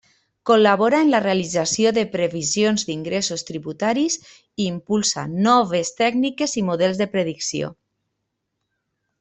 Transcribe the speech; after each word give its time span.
Col·labora 0.49 0.99
en 1.05 1.09
la 1.15 1.19
realització 1.25 1.91
de 1.97 2.03
previsions 2.15 2.85
d'ingressos 2.87 3.45
tributaris 3.51 4.17
i 4.31 4.67
impulsa 4.71 5.27
noves 5.51 5.95
tècniques 6.03 6.59
i 6.63 6.67
models 6.71 7.03
de 7.03 7.11
predicció. 7.17 7.71